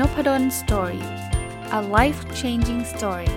[0.00, 1.04] Nopadol story
[1.78, 3.30] a life changing story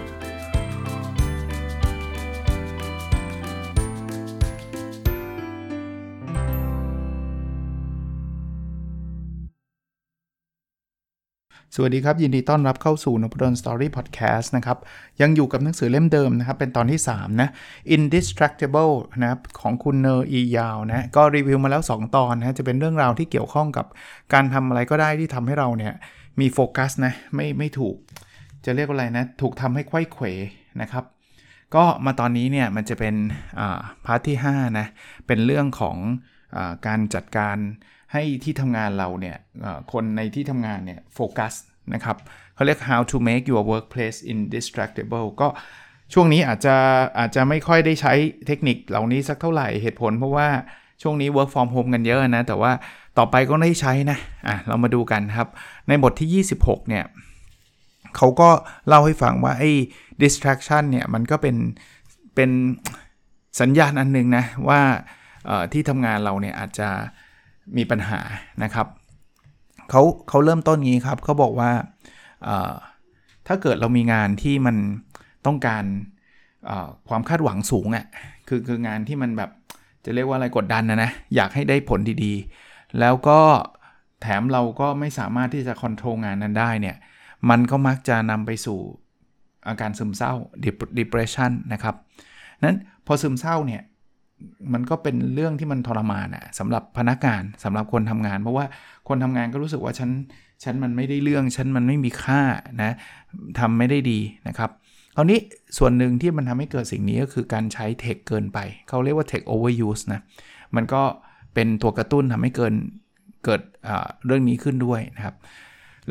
[11.76, 14.78] สวัสดีครับ ยินดีต้อนรับเข้าสู่นพดล story พอดแคสต์นะครับ
[15.22, 17.50] ยังอยู่กับหนังสือเล่มเดิมนะครับ เป็นตอนที่ 3 นะ
[17.96, 23.86] Indistractable นะครับของคุณนีร์อียาลนะ ก็รีวิวมาแล้ว 2 ตอนนะ จะเป็นเรื่องราวที่เกี่ยวข้องกับ
[24.34, 25.94] การทำอะไรก็ได้ที่ทำให้เราเนี่ย
[26.40, 27.96] มีโฟกัสนะไม่ไม่ถูก
[28.66, 30.26] จะเรียกว่าอะไรนะ ถูกทำให้ไขว้เขว
[30.82, 31.04] นะครับ
[31.76, 33.16] ก็มาตอนนี้เนี่ยมันจะเป็น
[34.06, 34.88] part ที่5นะ
[35.28, 35.98] เป็นเรื่องของ
[36.56, 36.58] อ
[36.88, 37.58] การจัดการ
[38.14, 39.38] ให้ที่ทำงานเราเนี่ย
[39.92, 41.54] คนในที่ทำงานเนี่ยโฟกัส
[41.94, 42.18] นะครับ
[42.56, 45.48] เขาเรียก how to make your workplace indistractable ก็
[46.14, 46.76] ช่วงนี้อาจจะ
[47.20, 48.14] อาจจะไม่ค่อยได้ใช้
[48.48, 50.50] เทคนิคเหล่านี้สักเท่าไหร่เหตุผลเพราะว่า
[51.02, 52.72] ช่วงนี้ work from home กันเยอะนะ แต่ว่า
[53.18, 55.48] ต่อไปก็ได้ใช้นะอะเรามาดูกันครับ
[55.88, 57.06] ในบทที่ 26 เนี่ย
[58.16, 58.50] เขาก็
[58.88, 59.72] เล่าให้ฟังว่าไอ้
[60.22, 61.56] distraction เนี่ย มันก็เป็น
[62.36, 62.50] เป็น
[63.62, 64.80] สัญญาณอันนึงนะ ว่า
[65.74, 66.90] ที่ทำงานเราเนี่ยอาจจะ
[67.78, 68.20] มีปัญหา
[68.64, 68.88] นะครับ
[69.90, 71.72] เขาเขาเริ่มต้นงี้ครับเขาบอกว่า
[73.48, 74.76] ถ้าเกิดเรามีงานที่มัน
[75.46, 75.84] ต้องการ
[77.10, 78.06] ความคาดหวังสูงอะ่ะ
[78.48, 79.52] คือคืองานที่มันแบบ
[80.06, 83.40] จะเรียกว่าอะไรกดดันนะนะ อยากให้ได้ผลดีๆ แล้วก็
[84.22, 86.96] แถมเราก็ไม่สามารถที่จะคอนโทรลงานนั้นได้เนี่ย
[87.50, 88.80] มันก็มักจะนำไปสู่
[89.68, 90.34] อาการซึมเศร้า
[91.00, 91.96] depression นะครับ
[92.64, 93.82] นั้นพอซึมเศร้าเนี่ย
[94.74, 98.66] มันก็เป็นเรื่องที่มันทรมานอะสำหรับพนักงานสำหรับคนทำงาน เพราะว่า
[99.08, 100.10] คนทำงานก็รู้สึกว่าฉัน
[100.64, 102.42] ฉันมันไม่ได้เรื่องฉันมันไม่มีค่า
[102.84, 102.92] นะ
[103.60, 104.72] ทำไม่ได้ดีนะครับ
[105.20, 105.40] คราวนี้
[105.78, 110.22] ส่วนหนึ่งที่มันทำให้เกิดสิ่งนี้ก็คือการใช้ tech เกินไป เขาเรียกว่า tech overuse นะ
[110.76, 111.02] มันก็
[111.54, 112.74] เป็นตัวกระตุ้นทำให้เกิน
[113.46, 113.62] เกิด
[114.26, 115.36] เรื่องนี้ขึ้นด้วยนะครับ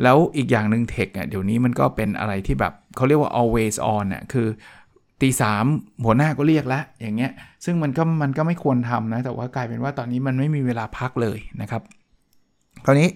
[0.03, 4.47] แล้วอีกอย่างหนึ่ง tech อะเดี๋ยวนี้มันก็เป็นอะไรที่แบบเขาเรียกว่า always on อะคือ
[5.21, 5.65] ตีสาม
[6.05, 7.31] หัวหน้าก็เรียกแล้วอย่างเงี้ย
[7.65, 11.81] ซึ่งมันก็มันก็ไม่ควรทำนะ แต่ว่ากลายเป็นว่าตอนนี้มันไม่มีเวลาพักเลยนะครับ
[12.85, 13.09] คราวนี้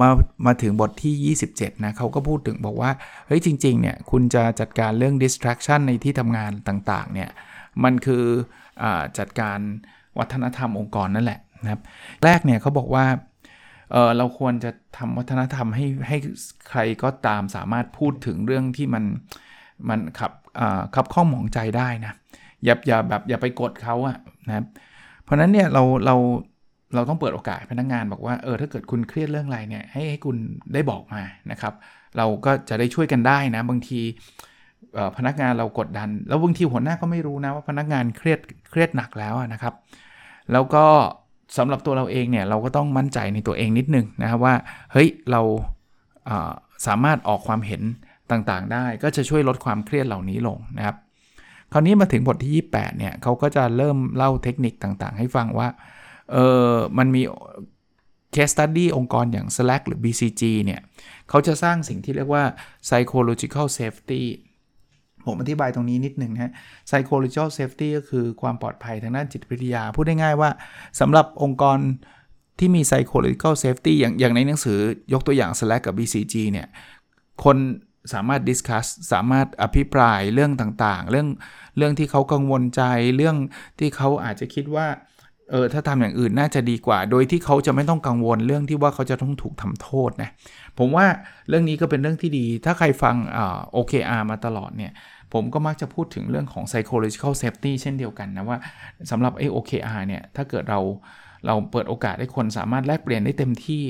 [0.00, 0.08] มา
[0.46, 2.90] มาถึงบทที่ 27 นะเขาก็พูดถึงบอกว่า
[3.26, 7.30] เฮ้ยจริง ๆ เนี่ย คุณจะจัดการเรื่อง distraction ในที่ทำงานต่าง ๆ เนี่ย
[7.84, 8.24] มันคือ
[8.82, 8.84] อ
[9.18, 9.58] จัดการ
[10.18, 11.80] วัฒนธรรมองค์กรนั่นแหละนะครับ
[12.24, 13.06] แรกเนี่ยเขาบอกว่า
[13.92, 16.16] เเราควรจะทำวัฒนธรรมให้ให้
[16.70, 19.04] ใครก็ตามสามารถพูดถึงเรื่องที่มัน
[19.88, 20.32] มันขับ
[20.94, 22.12] ขับข้องหมองใจได้นะ
[22.64, 24.16] อย่าอย่าแบบอย่าไปกดเขาอะ
[24.48, 24.66] นะครับ
[25.22, 26.16] เพราะนั้นเนี่ยเราเรา
[26.94, 30.36] เราต้องเปิดโอกาสพนักงงานบอกว่าเออถ้าเกิดคุณเครียดเรื่องอะไรเนี่ยให้ให้คุณ
[30.74, 31.74] ได้บอกมานะครับ
[32.16, 34.00] เราก็จะได้ช่วยกันได้นะบางที
[35.16, 39.74] พนักงานเรากดดัน แล้วบางทีหัวหน้าก็ไม่รู้นะว่าพนักงานเครียดเครียดหนักแล้วนะครับ
[40.52, 40.84] แล้วก็
[41.56, 44.54] สำหรับตัวเราเองเนี่ยเราก็ต้องมั่นใจในตัวเองนิดนึงนะครับว่า
[44.92, 45.42] เฮ้ยเรา
[46.86, 47.82] สามารถออกความเห็น
[48.30, 50.96] ต่างๆ ได้ ก็จะช่วยลดความเครียดเหล่านี้ลงนะครับ
[51.72, 55.68] คราวนี้มาถึงบทที่ 28เนี่ยเขาก็จะเริ่มเล่าเทคนิคต่างๆ ให้ฟังว่า
[56.32, 56.38] เอ
[56.72, 57.22] อมันมี
[58.34, 60.80] case study องค์กรอย่าง Slack หรือ BCG เนี่ย
[61.28, 62.44] เขาจะสร้างสิ่งที่เรียกว่า
[62.86, 64.22] psychological safety
[65.26, 66.52] ผมอธิบายตรงนี้นิดหนึ่งนะ
[66.88, 70.50] psychological safety ก็คือความปลอดภัยทางด้านจิตวิทยา พูดได้ง่ายว่า
[71.00, 71.78] สำหรับองค์กร
[72.58, 74.78] ที่มี psychological safety อย่างอย่างในหนังสือ
[75.12, 76.68] ยกตัวอย่าง Slack กับ BCG เนี่ย
[77.44, 77.56] คน
[78.12, 81.28] สามารถ discuss สามารถอภิปรายเรื่องต่างๆ เรื่อง
[81.76, 82.82] เรื่องที่เขากังวลใจ
[83.16, 83.36] เรื่อง
[83.78, 84.86] ที่เขาอาจจะคิดว่า
[85.52, 90.30] เออถ้าทำอย่างอื่นน่าจะดีกว่า โดยที่เขาจะไม่ต้องกังวลเรื่องที่ว่าเขาจะต้องถูกทำโทษนะ
[90.78, 91.06] ผมว่า
[91.48, 94.92] เรื่องนี้ก็เป็นเรื่องที่ดี ถ้าใครฟังอ่า OKR มาตลอดเนี่ย
[95.32, 98.58] ผมก็มักจะพูดถึงเรื่องของ psychological safety เช่นเดียวกันนะว่า
[99.10, 100.80] สำหรับไอ้ OKR เนี่ยถ้าเกิดเรา
[101.46, 103.84] เราเปิดโอกาสให้คนสามารถแลกเปลี่ยนได้เต็มที่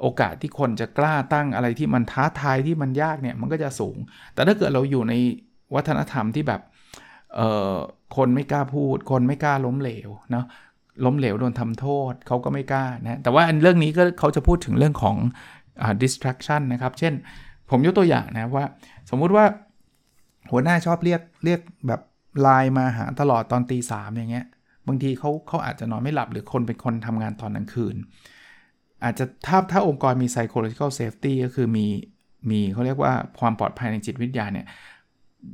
[0.00, 3.96] โอกาสที่คนจะกล้าตั้งอะไรที่มันท้าทายที่มันยากเนี่ยมันก็จะสูง
[4.34, 5.14] แต่ถ้าเกิดเราอยู่ใน
[5.74, 6.60] วัฒนธรรมที่แบบ
[7.36, 7.40] เอ
[7.72, 7.76] อ
[8.16, 10.44] คนไม่กล้าพูด คนไม่กล้าล้มเหลวเนาะ
[11.04, 15.16] ล้มเหลวโดนทำโทษเขาก็ไม่กล้านะแต่ว่าเรื่องนี้ก็เขาจะพูดถึงเรื่องของ
[15.82, 17.14] อ distraction นะครับ เช่น
[17.70, 18.66] ผมยกตัวอย่างนะว่า
[19.10, 19.44] สมมุติว่า
[20.50, 22.00] หัวหน้าชอบเรียกเรียกแบบ
[22.40, 24.46] ไลน์มาหาตลอดตอนตีสามอย่างเงี้ย
[24.86, 27.96] บางทีเขาเขาอาจจะนอนไม่หลับหรือคนเป็นคนทำงานตอนกลางคืน
[29.04, 31.86] อาจจะถ้าถ้าองค์กรมี psychological safety ก็คือมี
[32.50, 34.66] มีเขาเรียกว่าความปลอดภัยในจิตวิทยาเนี่ย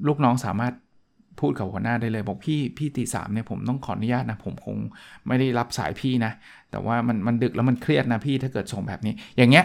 [0.06, 0.75] ลูกน้องสามารถ
[1.41, 4.77] พูดกับหัวหน้าได้เลยบอกพี่พี่ตีสามเนี่ยผมต้องขออนุญาตนะผมคง
[5.27, 6.33] ไม่ได้รับสายพี่นะ
[6.71, 9.65] แต่ว่ามันมันดึกแล้วมันเครียดนะพี่ถ้าเกิดส่งแบบนี้ อย่างเงี้ย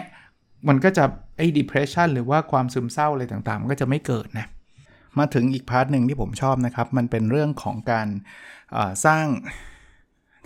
[0.68, 1.04] มันก็จะ
[1.38, 4.46] ไอ้ depression หรือว่าความซึมเศร้าอะไรต่างๆ มันก็จะไม่เกิดนะ
[5.18, 8.08] มาถึงอีกพาร์ทหนึ่งที่ผมชอบนะครับ มันเป็นเรื่องของการ
[9.06, 9.26] สร้าง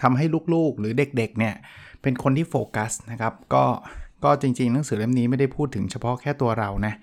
[0.03, 1.55] ทำให้ลูกๆหรือเด็กๆเนี่ย
[2.03, 3.65] เป็นคนที่โฟกัสนะครับ ก็
[4.25, 6.95] ก็จริงๆ หนังสือเล่มนี้ไม่ได้พูดถึงเฉพาะแค่ตัวเรานะ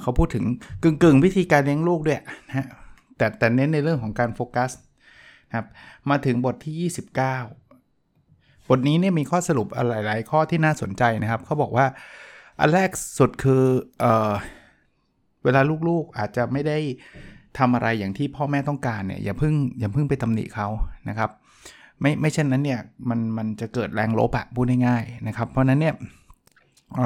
[0.00, 0.44] เขาพูดถึง
[0.82, 2.66] กึ่งๆ วิธีการเลี้ยงลูกด้วยนะ
[3.22, 4.70] แต่แต่เน้นในเรื่องของการโฟกัส
[5.56, 5.66] ครับ
[6.10, 11.86] มาถึงบทที่ 29 บทนี้เนี่ยมีข้อสรุปหลาย ๆ ข้อที่น่าสนใจนะครับเขาบอกว่า
[12.60, 13.64] อันแรกสุดคือ
[14.00, 14.32] เออ
[15.44, 16.78] เวลาลูกๆอาจจะไม่ได้
[17.58, 20.68] ทำอะไรอย่างที่พ่อแม่ต้องการเนี่ยอย่าเพิ่งอย่าเพิ่งไปตำหนิเขา
[21.08, 21.30] นะครับ
[22.00, 25.94] ไม่ไม่เช่นนั้นเนี่ยมันมันจะเกิดแรงลบอะพูดง่ายๆนะครับ เพราะนั้นเนี่ย
[26.96, 26.98] เ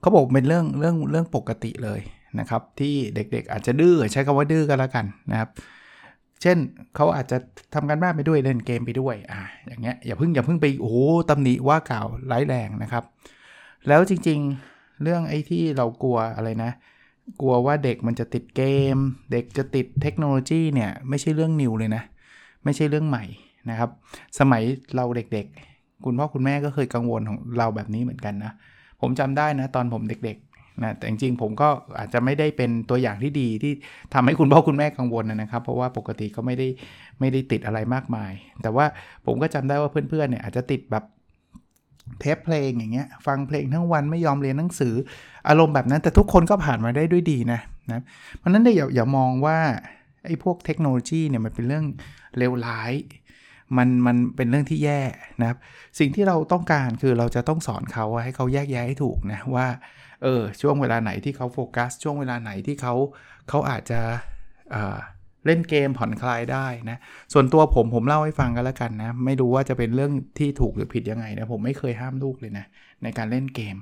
[0.00, 2.00] เขาบอกเป็นเรื่องเรื่องเรื่องปกติเลย
[2.40, 5.50] นะครับที่เด็กๆอาจจะดื้อใช้คำว่าดื้อกันแล้วกันนะครับ
[6.42, 6.58] เช่น
[6.94, 7.36] เขาอาจจะ
[7.74, 10.96] ทำการบ้านไปด้วยเล่นเกมไปด้วยอ่าอย่างเงี้ยอย่าเพิ่งอย่าเพิ่งไปโอ้โห
[11.30, 13.04] ตำหนิว่ากล่าวร้ายแรงนะครับ
[13.88, 16.70] แล้วจริงๆเรื่องไอ้ที่เรากลัวอะไรนะ
[17.40, 18.62] กลัวว่าเด็กมันจะติดเก
[18.94, 18.96] ม
[19.32, 22.02] เด็กจะติดเทคโนโลยีเนี่ยไม่ใช่เรื่องนิวเลยนะ
[22.64, 23.24] ไม่ใช่เรื่องใหม่
[23.70, 23.90] นะครับ
[24.38, 24.62] สมัย
[24.96, 28.52] เราเด็กๆ คุณพ่อคุณแม่ก็เคยกังวลของเราแบบนี้เหมือนกันนะ
[29.00, 31.68] ผมจำได้นะตอนผมเด็กๆ นะแต่จริงๆผมก็
[31.98, 33.72] อาจจะไม่ได้เป็นตัวอย่างที่ดีที่
[34.14, 36.68] ทำให้คุณพ่อคุณแม่กังวลนะครับ เพราะว่าปกติก็ไม่ได้
[37.20, 38.32] ไม่ได้ติดอะไรมากมาย
[38.62, 38.86] แต่ว่า
[39.26, 41.04] ผมก็จำได้ว่าเพื่อนๆเนี่ยอาจจะติดแบบ
[42.20, 44.94] เทปเพลงอย่างเงี้ยฟังเพลงทั้งวันไม่ยอมเรียนหนังสือ
[45.48, 47.60] อารมณ์แบบนั้น แต่ทุกคนก็ผ่านมาได้ด้วยดีนะ
[47.92, 48.02] นะ
[48.36, 49.58] เพราะนั้นอย่าอย่ามองว่า
[50.26, 51.84] ไอ้พวกเทคโนโลยีเนี่ยมันเป็นเรื่อง
[52.36, 52.92] เลวร้าย
[53.76, 55.00] มันมันเป็นเรื่องที่แย่
[55.40, 55.58] นะครับ
[55.98, 59.66] สิ่งที่เราต้องการคือเราจะต้องสอนเขาให้เขาแยกแยะให้ถูกนะว่า
[60.24, 62.94] เออช่วงเวลาไหนที่เขาโฟกัสช่วงเวลาไหนที่เขา
[63.48, 64.00] เขาอาจจะ
[64.70, 66.98] เเล่นเกมผ่อนคลายได้นะ
[67.32, 72.64] ส่วนตัวผมผมเล่าให้ฟังกันแล้วกันนะ ไม่รู้ว่าจะเป็นเรื่องที่ถูกหรือผิดยังไงนะผมไม่เคยห้ามลูกเลยนะ
[73.02, 73.76] ในการเล่นเกม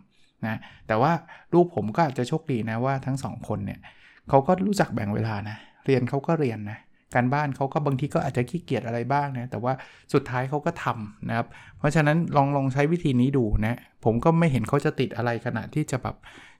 [0.46, 0.56] นะ
[0.86, 1.12] แต่ว่า
[1.54, 3.80] ลูกผมก็อาจจะโชคดีนะว่าทั้งสองคนเนี่ย
[4.28, 5.56] เขาก็รู้จักแบ่งเวลานะ
[5.86, 6.78] เรียนเขาก็เรียนนะ
[7.14, 9.72] การบ้านเขาก็บางทีก็อาจจะขี้เกียจอะไรบ้างนะ แต่ว่า
[10.12, 11.46] สุดท้ายเขาก็ทำนะครับ
[11.78, 16.16] เพราะฉะนั้นลองลองใช้วิธีนี้ดูนะ ผมก็ไม่เห็นเขาจะติดอะไรขนาดที่จะแบบ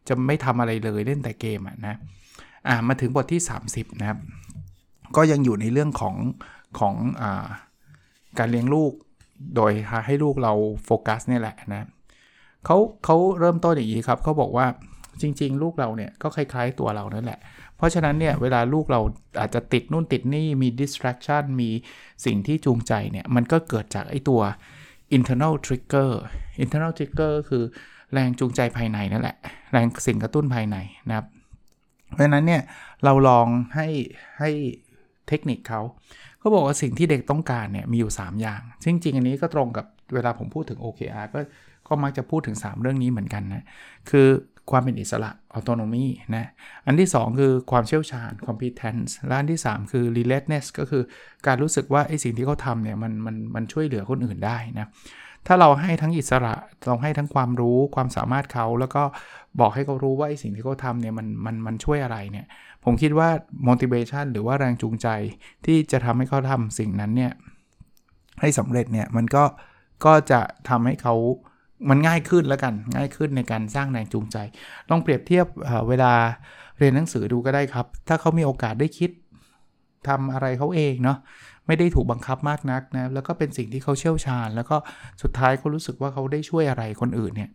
[0.09, 1.95] จะไม่ทำอะไรเลยเล่นแต่เกมอะนะ
[2.69, 3.41] อ่ามาถึงบทที่
[3.71, 4.19] 30 นะครับ
[5.17, 6.17] ก็ยังอยู่ในเรื่องของ
[6.79, 7.45] ของอ่า
[8.39, 8.93] การเลี้ยงลูก
[9.57, 9.73] โดย
[10.07, 10.53] ให้ลูกเรา
[10.85, 11.87] โฟกัสนี่แหละนะ
[12.67, 14.67] เขาเขาเริ่มต้นอย่างนี้ครับเขาบอกว่า
[15.21, 17.39] จริง ๆ ลูกเราเนี่ยก็คล้าย ๆตัวเรานั่นแหละ
[17.83, 19.01] ราะฉะนั้นเนี่ยเวลาลูกเรา
[19.41, 21.71] อาจจะติดนู่นติดนี่มี distraction มี
[22.25, 24.41] สิ่งที่จูงใจเนี่ย มันก็เกิดจากไอ้ตัว
[25.17, 26.11] internal trigger
[26.63, 27.65] internal trigger คือ
[28.13, 29.37] แรงจูงใจภายในนั่นแหละ
[29.73, 30.77] แรงสิ่งกระตุ้นภายใน
[31.09, 31.27] นะครับ
[32.13, 32.63] เพราะฉะนั้นเนี่ย
[33.05, 33.89] เราลองให้
[34.39, 34.51] ให้
[35.29, 35.81] เทคนิคเขา
[36.39, 41.41] เขาบอกว่าสิ่งที่เด็กต้องการเนี่ยมีอยู่ 3 อย่าง ซึ่งจริงอันนี้ก็ตรงกับเวลาผมพูดถึง OKR ก็
[41.89, 43.65] ก็มักจะพูดถึง 3 เรื่องนี้เหมือนกันนะ
[44.11, 44.29] คือ
[44.71, 46.07] ความเป็นอิสระ autonomy
[46.37, 46.47] นะ
[46.87, 51.03] อันที่ 2 คือความเชี่ยวชาญ competence และอันที่ 3 คือ relatedness ก็คือ
[51.47, 54.87] การรู้สึกว่าไอ้สิ่งที่เขาทำเนี่ยมันมันมันช่วยเหลือคนอื่นได้นะ
[55.47, 56.55] ถ้าเราให้ทั้งอิสระ
[56.87, 59.03] เราให้ทั้งความรู้ความสามารถเขา แล้วก็
[59.61, 62.47] บอกให้เขารู้ว่าไอ้สิ่งที่เขาทำเนี่ยมันมันมันช่วยอะไรเนี่ย
[62.85, 63.29] ผมคิดว่า
[63.69, 65.09] motivation หรือว่าแรงจูงใจ
[65.67, 67.33] ที่จะทำให้เขาทำสิ่งนั้นเนี่ย
[68.41, 69.45] ให้สำเร็จเนี่ยมันก็
[70.05, 71.15] ก็จะทำให้เขา
[71.89, 74.37] มันง่ายขึ้นแล้วกันง่ายขึ้นในการสร้างแรงจูงใจ
[74.91, 75.47] ลองเปรียบเทียบ
[75.89, 76.13] เวลา
[76.79, 79.11] เรียนหนังสือดูก็ได้ครับ ถ้าเขามีโอกาสได้คิด
[80.09, 81.19] ทำอะไรเขาเองเนาะ
[81.67, 84.77] ไม่ได้ถูกบังคับมากนักนะแล้วก็เป็นสิ่งที่เขาเชี่ยวชาญ แล้วก็
[85.23, 87.51] สุดท้ายเขารู้สึกว่าเขาได้ช่วยอะไรคนอื่นเนี่ย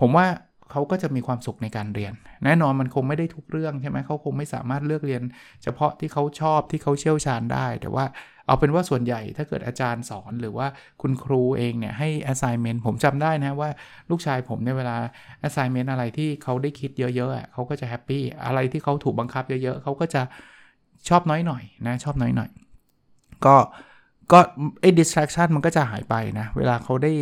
[0.00, 0.26] ผมว่า
[0.70, 2.12] เขาก็จะมีความสุขในการเรียน
[2.44, 5.22] แน่นอนมันคงไม่ได้ทุกเรื่องใช่ไหมเขาคงไม่สามารถเลือกเรียน
[5.62, 8.04] เฉพาะที่เขาชอบที่เขาเชี่ยวชาญได้ แต่ว่า
[8.46, 10.66] เอาเป็นว่าส่วนใหญ่ถ้าเกิดอาจารย์สอนหรือว่า
[11.02, 13.70] คุณครูเองเนี่ยให้ assignment ผมจำได้นะว่า
[14.10, 14.96] ลูกชายผมในเวลา
[15.46, 20.22] assignment อะไรที่เขาได้คิดเยอะๆเขาก็จะ happy อะไรที่เขาถูกบังคับเยอะๆเขาก็จะ
[21.08, 22.50] ชอบน้อยหน่อยนะชอบน้อยหน่อย
[23.44, 23.56] ก็
[24.32, 24.38] ก็
[24.80, 27.12] ไอ้ distraction มันก็จะหายไปนะ เวลาเขาได้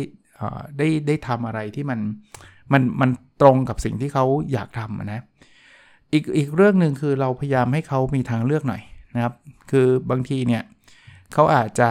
[0.77, 1.99] ได้ได้ทำอะไรที่มัน
[2.73, 3.09] มันมัน
[3.41, 5.21] ตรงกับสิ่งที่เขาอยากทำนะ
[6.13, 8.81] อีกอีกเรื่องหนึ่งคือเราพยายามให้เขามีทางเลือกหน่อย
[9.15, 9.33] นะครับ
[9.71, 10.63] คือบางทีเนี่ย
[11.33, 11.89] เขาอาจจะ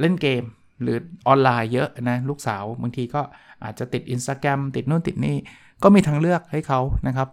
[0.00, 0.44] เล่นเกม
[0.82, 3.22] หรือออนไลน์เยอะนะลูกสาวบางทีก็
[3.64, 5.36] อาจจะติด Instagram ติดนู่นติดนี่
[5.82, 7.28] ก็มีทางเลือกให้เขานะครับ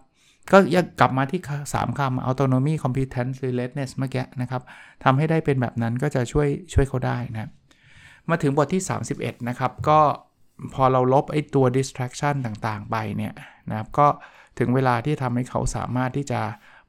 [0.52, 1.40] ก็ยังกลับมาที่
[1.74, 4.62] 3คำ autonomy competence relatedness เมื่อกี้นะครับ
[5.04, 7.50] ทำให้ได้เป็นแบบนั้นก็จะช่วยช่วยเขาได้นะ
[8.30, 8.82] มาถึงบทที่
[9.14, 10.00] 31 นะครับ ก็
[10.74, 13.32] พอเราลบไอ้ตัว distraction ต่างๆ ไปเนี่ย
[13.70, 14.06] นะครับก็
[14.58, 16.40] ถึงเวลาที่ทำให้เขาสามารถที่จะ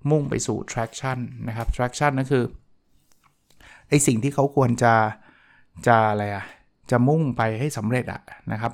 [0.09, 2.43] มุ่งไปสู่ traction นะครับ traction นั่นคือ
[3.93, 4.93] อสิ่งที่เขาควรจะ
[5.87, 6.45] จะอะไรอะ
[6.91, 8.21] จะมุ่งไปให้สำเร็จอะ
[8.51, 8.73] นะครับ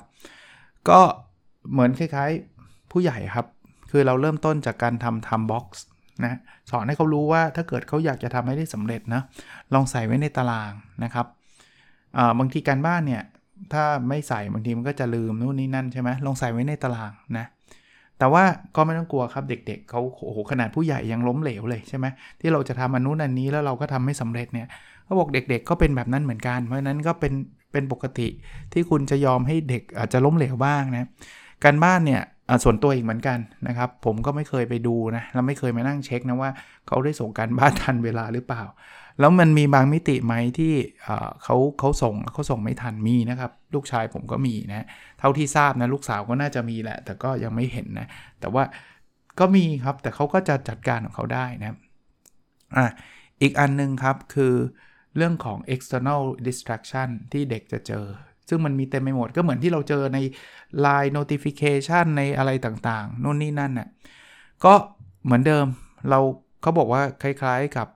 [0.88, 1.00] ก็
[1.72, 3.46] เหมือนคล้ายๆผู้ใหญ่ครับ
[3.90, 5.84] คือเราเริ่มต้นจากการทำทำบ็อกซ์
[6.24, 6.38] นะ
[6.70, 9.22] สอนให้เขารู้ว่าถ้าเกิดเขาอยากจะทำให้ได้สำเร็จนะ
[9.74, 10.72] ลองใส่ไว้ในตาราง
[11.04, 11.26] นะครับ
[12.38, 13.22] บางทีการบ้านเนี่ย
[13.72, 17.46] ถ้าไม่ใส่บางทีมันก็จะลืมนู่นนี่นั่นใช่ไหมลองใส่ไว้ในตารางนะ
[18.18, 18.44] แต่ว่า
[18.76, 22.06] ก็ไม่ต้องกลัวครับเด็กๆเขาโอ้โหขนาดผู้ใหญ่ยังล้มเหลวเลยใช่ไหม
[22.40, 24.68] ที่เราจะทำอันนู้นอันนี้แล้วเราก็ทำไม่สำเร็จเนี่ย
[25.10, 27.32] เขาบอกเด็กๆก็เป็นแบบนั้นเหมือนกัน เพราะนั้นก็เป็น
[27.72, 28.28] เป็นปกติ
[28.72, 31.08] ที่คุณจะยอมให้เด็กอาจจะล้มเหลวบ้างนะ
[31.64, 32.22] การบ้านเนี่ย
[32.64, 33.38] ส่วนตัวอีกเหมือนกัน
[33.68, 36.50] นะครับ ผมก็ไม่เคยไปดูนะแล้วไม่เคยมานั่งเช็คนะว่า
[36.86, 38.62] เขาได้ส่งการบ้านทันเวลาหรือเปล่า
[39.20, 40.74] แล้วมันมีบางมิติไหมที่
[41.42, 44.86] เขาเขาส่งเขาส่งไม่ทันมีนะครับ ลูกชายผมก็มีนะ
[45.18, 48.06] เท่าที่ทราบนะลูกสาวก็น่าจะมีแหละ แต่ก็ยังไม่เห็นนะ
[48.40, 48.64] แต่ว่า
[49.40, 51.76] ก็มีครับแต่เขาก็จะจัดการของเขาได้นะ
[52.76, 52.86] อะ
[53.42, 54.54] อีกอันนึงครับคือ
[55.16, 58.06] เรื่องของ external distraction ที่เด็กจะเจอ
[58.48, 60.18] ซึ่งมันมีเต็มไปหมดก็เหมือนที่เราเจอใน
[60.84, 63.88] Line notification ในอะไรต่างๆนู่นนี่นั่นน่ะ
[64.64, 64.74] ก็
[65.24, 65.66] เหมือนเดิม
[66.10, 66.18] เรา
[66.62, 67.88] เขาบอกว่าคล้ายๆกับ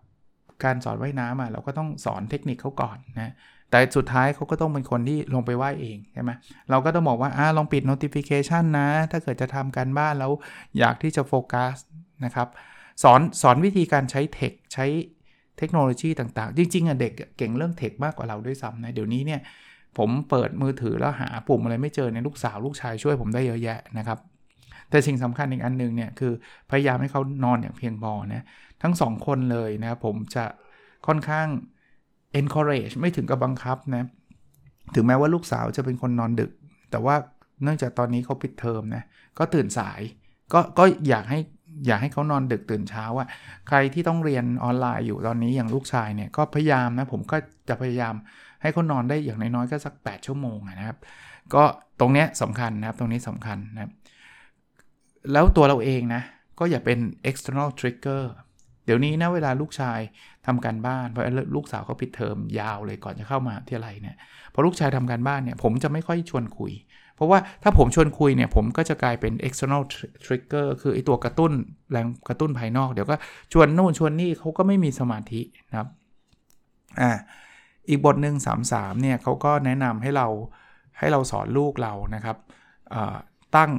[0.65, 3.33] การสอนว่ายน้ำอะเราก็ต้องสอนเทคนิคเขาก่อนนะ
[3.71, 6.31] แต่สุดท้ายเขาก็ต้องเป็นคนที่ลงไปว่ายเองใช่ไหม
[6.71, 10.33] เราก็ต้องบอกว่าอ่าลองปิด notification นะ ถ้าเกิดจะทำการบ้านแล้ว
[10.79, 11.77] อยากที่จะโฟกัส
[12.25, 12.49] นะครับ
[13.03, 14.87] สอนสอนวิธีการใช้เทคใช้
[15.59, 19.41] เทคโนโลยีต่างๆ จริงๆอะเด็กเก่งเรื่องเทคมากกว่าเราด้วยซ้ำนะ เดี๋ยวนี้เนี่ย
[19.99, 24.19] ผมเปิดมือถือแล้วหาปุ่มอะไรไม่เจอเนี่ยลูกสาวลูกชายช่วยผมได้เยอะแยะนะครับ
[24.91, 26.33] แต่สิ่งสำคัญอีกอันนึงเนี่ยคือ
[26.71, 28.45] พยายามให้เขานอนอย่างเพียงพอนะ
[28.83, 30.45] ทั้ง 2 คนเลยนะผมจะ
[31.07, 31.47] ค่อนข้าง
[32.41, 34.05] encourage ไม่ถึงกับบังคับนะ
[34.95, 36.51] ถึงแม้ว่าลูกสาวจะเป็นคนนอนดึก
[36.91, 37.15] แต่ว่า
[37.63, 39.03] เนื่องจากตอนนี้เขาปิดเทอมนะ
[39.39, 40.01] ก็ตื่นสาย
[40.53, 41.39] ก็ก็อยากให้
[41.87, 43.29] อยากให้เขานอนดึกตื่นเช้าอะ
[43.69, 47.37] ใครที่ต้องเรียนออนไลน์อยู่ตอนนี้อย่างลูกชายเนี่ยก็พยายามนะผมก็
[47.69, 48.15] จะพยายาม
[48.63, 50.99] ให้เขานอนได้อย่างน้อยๆก็สัก 8 ชั่วโมงนะครับ
[51.55, 51.65] ก็
[52.01, 53.91] ตรงเนี้ยสำคัญนะครับตรงนี้สำคัญนะครับ
[55.33, 56.23] แล้วตัวเราเองนะ
[56.59, 56.99] ก็อย่าเป็น
[57.31, 58.23] external trigger
[58.85, 60.01] เดี๋ยวนี้นะเวลาลูกชาย
[60.47, 61.25] ทำการบ้านเพราะ
[61.57, 64.17] ลูกสาวเขาปิดเทอมยาวเลยก่อนจะเข้ามาที่ไรเนี่ย
[64.55, 66.73] พอลูกชายทำการบ้านเนี่ยผมจะไม่ค่อยชวนคุย
[67.15, 69.83] เพราะว่าถ้าผมชวนคุยเนี่ยผมก็จะกลายเป็น external
[70.25, 71.53] trigger คือไอตัวกระตุ้น
[71.93, 73.17] แรงกระตุ้นภายนอก เดี๋ยวก็
[73.53, 75.89] ชวนโน่นชวนนี่เขาก็ไม่มีสมาธินะครับ
[77.01, 77.11] อ่า
[77.89, 78.37] อีกบทหนึ่ง
[78.69, 80.27] 33เนี่ยเขาก็แนะนำให้เรา
[80.99, 82.37] ให้เราสอนลูกเรานะครับ
[83.57, 83.71] ตั้ง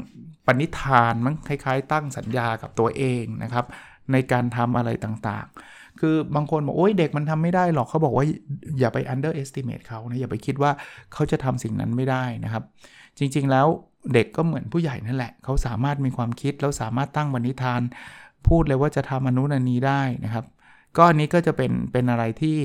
[0.46, 3.66] ปณิธานมั้งคล้าย ๆ ตั้งสัญญากับตัวเองนะครับ
[4.12, 8.26] ในการทำอะไรต่างๆ คือบางคนบอกโอ้ยเด็กมันทำไม่ได้หรอกเขาบอกว่า
[8.80, 10.72] อย่าไป underestimate เขานะอย่าไปคิดว่า
[11.14, 12.64] เขาจะทำสิ่งนั้นไม่ได้นะครับ
[13.20, 13.68] จริง ๆ แล้ว
[14.14, 17.82] เด็กก็เหมือนผู้ใหญ่นั่นแหละ เขาสามารถมีความคิด แล้วสามารถตั้งปณิธาน
[18.48, 20.46] พูดเลยว่าจะทำอนุนันนี้ได้นะครับ
[20.98, 22.58] ก็อันนี้ก็จะเป็นเป็นอะไรที่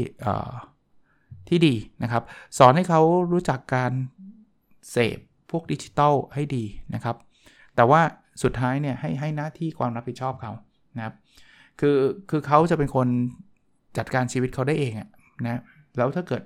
[1.48, 2.22] ที่ดีนะครับ
[2.58, 3.00] สอนให้เขา
[3.32, 3.92] รู้จักการ
[4.90, 5.18] เสพ
[5.50, 6.64] พวกดิจิตอลให้ดี
[6.94, 7.16] นะครับ
[7.76, 8.00] แต่ว่า
[8.42, 10.52] สุดท้ายเนี่ยให้ให้หน้าที่ความรับผิดชอบเขา
[10.96, 11.14] นะครับ
[11.80, 11.96] คือ
[12.30, 13.08] คือเขาจะเป็นคน
[13.98, 15.08] จัดการชีวิตเขาได้เองอะ
[15.44, 15.60] นะ
[15.96, 16.42] แล้วถ้าเกิด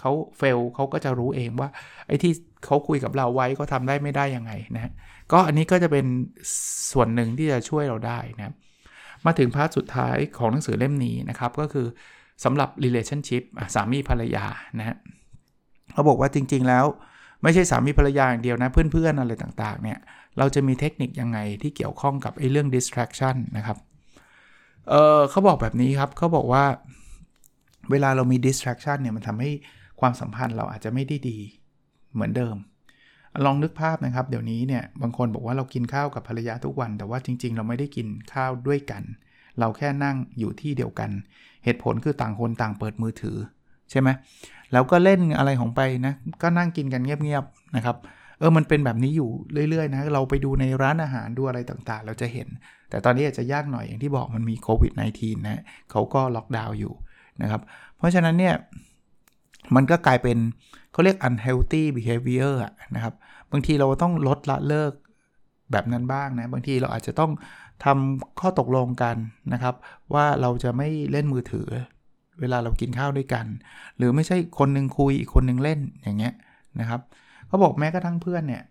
[0.00, 1.68] เขา fail เขาก็จะรู้เองว่า
[2.06, 2.32] ไอ้ที่
[2.64, 4.92] เขาคุยกับเราไว้เขาทำได้ไม่ได้ยังไงนะ
[5.32, 6.06] ก็อันนี้ก็จะเป็น
[6.92, 8.54] ส่วนหนึ่งที่จะช่วยเราได้นะ
[9.26, 11.86] มาถึง part สุดท้ายของหนังสือเล่มนี้นะครับ ก็คือ
[12.44, 13.42] สำหรับ relationship
[13.74, 14.46] สามีภรรยา
[14.78, 14.96] นะฮะ
[15.92, 16.84] เขาบอกว่าจริงๆแล้ว
[17.42, 19.98] ไม่ใช่สามีภรรยาอย่างเดียวนะ เพื่อนๆอะไรต่างๆเนี่ย
[20.38, 23.78] เราจะมีเทคนิคยังไงที่เกี่ยวข้องกับไอ้เรื่อง distraction นะครับ
[24.88, 26.64] เออเขาบอกแบบนี้ครับเขาบอกว่า
[27.90, 29.50] เวลาเรามี distraction เนี่ยมันทำให้
[30.00, 31.38] ความสัมพันธ์เราอาจจะไม่ได้ดี
[32.14, 32.56] เหมือนเดิม
[33.44, 39.02] ลองนึกภาพนะครับ เดี๋ยวนี้เนี่ยบางคนบอกว่าเรากินข้าวกับภรรยาทุกวัน แต่ว่าจริง ๆ เราไม่ได้กินข้าวด้วยกัน
[39.58, 41.10] เราแค่นั่งอยู่ที่เดียวกัน
[41.64, 43.36] เหตุผลคือต่างคนต่างเปิดมือถือ
[43.90, 44.08] ใช่ไหม
[44.72, 47.96] แล้วก็เล่นอะไรของไปนะก็นั่งกินกันเงียบๆนะครับ
[48.38, 49.28] เออ มันเป็นแบบนี้อยู่
[49.70, 52.48] เรื่อยๆนะ เราไปดูในร้านอาหารดูอะไรต่างๆ เราจะเห็น
[52.90, 56.92] แต่ตอนนี้อาจจะยากหน่อยอย่างที่บอกมันมีโควิด -19 นะเขาก็ล็อกดาวน์อยู่
[57.42, 57.62] นะครับ
[57.96, 58.54] เพราะฉะนั้นเนี่ย
[59.74, 60.38] มันก็กลายเป็น
[60.92, 62.54] เขาเรียก unhealthy behavior
[62.94, 63.14] นะครับ
[63.52, 64.92] บางทีเราต้องลดละเลิก
[65.72, 67.30] แบบนั้นบ้างนะ บางทีเราอาจจะต้อง
[67.84, 69.16] ทำข้อตกลงกัน
[69.52, 69.74] นะครับ
[70.14, 71.68] ว่าเราจะไม่เล่นมือถือ
[72.40, 73.46] เวลาเรากินข้าวด้วยกัน
[73.96, 76.34] หรือไม่ใช่คนนึงคุยอีกคนนึงเล่นอย่างเงี้ย
[76.80, 77.00] นะครับ
[77.46, 78.62] เขาบอกแม้กระทั่งเพื่อนเนี่ย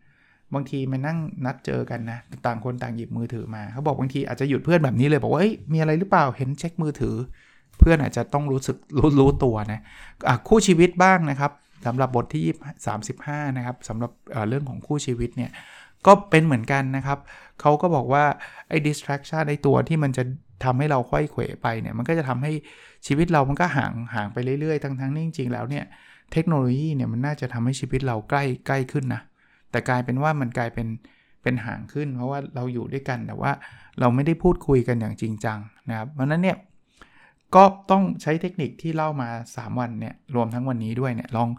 [0.54, 7.16] บางทีมานั่งนัดเจอกันนะต่างคนต่างหยิบมือถือมาเขาบอกบางทีอาจจะหยุดเพื่อนแบบนี้เลยบอกว่าเอ้ยมีอะไรหรือเปล่าเห็นเช็คมือถือ
[7.80, 11.52] เพื่อนอาจจะต้องรู้สึกรู้รู้ตัวนะะคู่ชีวิตบ้างนะครับ
[11.86, 12.46] สำหรับบทที่
[13.02, 14.12] 35นะครับสำหรับ
[14.50, 15.52] เรื่องของคู่ชีวิตเนี่ย
[16.06, 17.20] ก็เป็นเหมือนกันนะครับ
[17.62, 18.24] เขาก็บอกว่า
[18.70, 20.24] ไอ้ distraction ไอ้ตัวที่มันจะ
[20.66, 22.52] ทำให้เราค่อยเขวไปเนี่ยมันก็จะทำให้
[23.08, 25.86] ชีวิตเรามันก็ห่างห่างไปเรื่อยๆ ทั้งทั้งนี่จริงๆแล้วเนี่ย
[26.34, 29.22] เทคโนโลยีเนี่ยมันน่าจะทำให้ชีวิตเราใกล้ใกล้ขึ้นนะ
[29.72, 30.88] แต่กลายเป็นว่ามันกลายเป็น
[31.44, 33.52] เป็นห่างขึ้น เพราะว่าเราอยู่ด้วยกันแต่ว่า
[34.00, 36.58] เราไม่ได้พูดคุยกันอย่างจริงจังนะครับเพราะนั้นเนี่ย
[37.56, 41.50] ก็ต้องใช้เทคนิคที่เล่ามา 3 วันเนี่ย รวมทั้งวันนี้ด้วยเนี่ย ลอง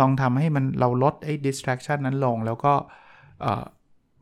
[0.00, 2.72] ลองทำให้มันเราลดไอ้ distraction นั้นลง แล้วก็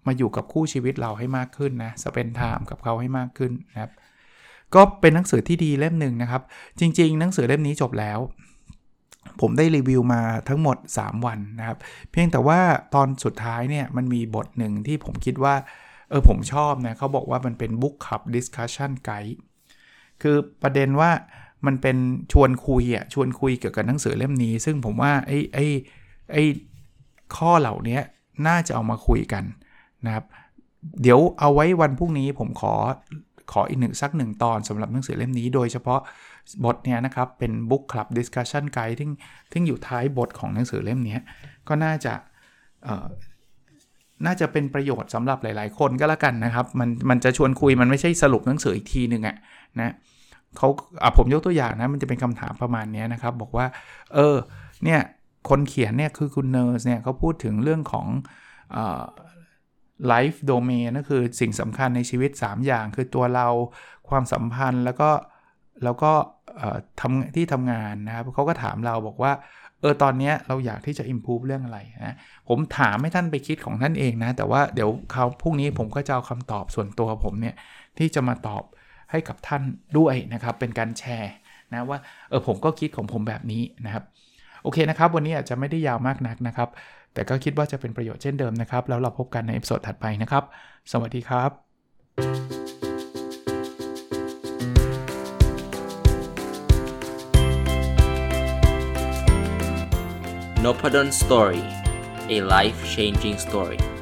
[0.06, 3.90] มาอยู่กับคู่ชีวิตเราให้มากขึ้นนะสเปนไทม์กับเขาให้มากขึ้นนะครับ
[4.74, 6.42] ก็เป็นหนังสือที่ดีเล่มหนึ่งนะครับ
[6.80, 8.18] จริง ๆ หนังสือเล่มนี้จบแล้ว
[9.40, 11.78] ผมได้รีวิวมาทั้งหมด 3 วันนะครับ
[12.10, 12.60] เพียงแต่ว่า
[12.94, 15.54] ตอนสุดท้ายเนี่ยมันมีบทหนึ่งที่ผมคิดว่า
[16.10, 19.40] เออผมชอบนะเขาบอกว่ามันเป็น book club discussion guide
[20.22, 21.10] คือประเด็นว่า
[21.66, 21.96] มันเป็น
[22.32, 25.66] ชวนคุยอะชวนคุยเกี่ยวกับหนังสือเล่มนี้ ซึ่งผมว่าไอ้ไอ้
[26.32, 26.42] ไอ้
[27.36, 27.98] ข้อเหล่านี้
[28.46, 29.44] น่าจะเอามาคุยกัน
[30.06, 30.24] นะครับ
[31.02, 32.74] เดี๋ยวเอาไว้วันพรุ่งนี้ผมขอ
[33.52, 36.00] ขออีกหนึ่งสักหนึ่งตอนสำหรับหนังสือเล่มนี้ โดยเฉพาะ
[36.64, 39.08] บทเนี้ยนะครับ เป็น Book Club Discussion Guide ที่
[39.50, 41.16] ที่อยู่ท้ายบทของหนังสือเล่มนี้
[41.68, 42.14] ก็น่าจะ
[44.26, 49.36] น่าจะเป็นประโยชน์สำหรับหลาย ๆ คนก็แล้วกันนะครับ มันมันจะชวนคุยมันไม่ใช่สรุปหนังสืออีกทีหนึ่งอะ
[49.80, 49.94] นะ
[50.56, 50.68] เขา
[51.02, 53.66] อะผมยกตัวอย่างนะ มันจะเป็นคำถามประมาณนี้นะครับ บอกว่า
[54.14, 54.36] เออ
[54.84, 55.00] เนี่ย
[55.48, 58.06] คนเขียนเนี่ยคือคุณเนอร์สเนี่ยเขาพูดถึงเรื่องของ
[60.08, 63.48] ไลฟ์โดเมนก็คือสิ่งสำคัญในชีวิต 3 อย่าง คือตัวเรา
[64.08, 65.10] ความสัมพันธ์แล้วก็
[65.84, 66.12] แล้วก็
[67.00, 69.32] ทำที่ทำงานนะครับเขาก็ถามเราบอกว่า
[69.80, 72.16] เออ ตอนนี้เราอยากที่จะ improve เรื่องอะไรนะ
[72.48, 77.54] ผมถามให้ท่านไปคิดของท่านเองนะ แต่ว่าเดี๋ยวเขาพรุ่งนี้ผมก็จะเอาคำตอบส่วนตัวผมเนี่ย
[77.98, 78.62] ที่จะมาตอบ
[79.14, 79.62] ให้กับท่าน
[79.98, 81.32] ด้วยนะครับ เป็นการแชร์
[81.72, 84.04] นะว่าเออผมก็คิดของผมแบบนี้นะครับ
[84.62, 86.68] โอเคนะครับ วันนี้อาจจะไม่ได้ยาวมากนักนะครับ
[87.14, 90.44] แต่ก็คิดว่าจะเป็นประโยชน์เช่นเดิมนะครับ แล้วเราพบกันใน episode ถัดไปนะครับ
[90.92, 91.50] สวัสดีครับ
[100.64, 101.64] n o p a d o n Story
[102.36, 103.93] a life changing story